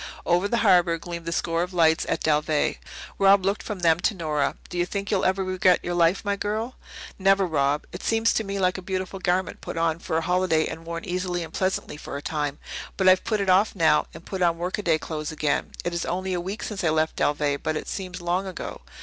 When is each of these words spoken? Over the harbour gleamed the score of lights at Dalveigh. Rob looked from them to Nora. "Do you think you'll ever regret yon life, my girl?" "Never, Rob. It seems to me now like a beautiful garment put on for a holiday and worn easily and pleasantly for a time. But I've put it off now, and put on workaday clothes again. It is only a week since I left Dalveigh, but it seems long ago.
Over 0.25 0.47
the 0.47 0.57
harbour 0.65 0.97
gleamed 0.97 1.27
the 1.27 1.31
score 1.31 1.61
of 1.61 1.75
lights 1.75 2.07
at 2.09 2.23
Dalveigh. 2.23 2.77
Rob 3.19 3.45
looked 3.45 3.61
from 3.61 3.81
them 3.81 3.99
to 3.99 4.15
Nora. 4.15 4.55
"Do 4.67 4.79
you 4.79 4.85
think 4.87 5.11
you'll 5.11 5.25
ever 5.25 5.43
regret 5.43 5.79
yon 5.83 5.95
life, 5.95 6.25
my 6.25 6.35
girl?" 6.35 6.73
"Never, 7.19 7.45
Rob. 7.45 7.85
It 7.91 8.01
seems 8.01 8.33
to 8.33 8.43
me 8.43 8.55
now 8.55 8.61
like 8.61 8.79
a 8.79 8.81
beautiful 8.81 9.19
garment 9.19 9.61
put 9.61 9.77
on 9.77 9.99
for 9.99 10.17
a 10.17 10.21
holiday 10.21 10.65
and 10.65 10.87
worn 10.87 11.05
easily 11.05 11.43
and 11.43 11.53
pleasantly 11.53 11.97
for 11.97 12.17
a 12.17 12.21
time. 12.23 12.57
But 12.97 13.07
I've 13.09 13.23
put 13.23 13.41
it 13.41 13.47
off 13.47 13.75
now, 13.75 14.07
and 14.15 14.25
put 14.25 14.41
on 14.41 14.57
workaday 14.57 14.97
clothes 14.97 15.31
again. 15.31 15.69
It 15.85 15.93
is 15.93 16.03
only 16.03 16.33
a 16.33 16.41
week 16.41 16.63
since 16.63 16.83
I 16.83 16.89
left 16.89 17.17
Dalveigh, 17.17 17.57
but 17.59 17.77
it 17.77 17.87
seems 17.87 18.21
long 18.23 18.47
ago. 18.47 18.81